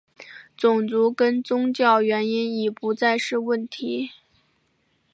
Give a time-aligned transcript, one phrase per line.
[0.57, 4.09] 种族跟宗教原因已不再是问题。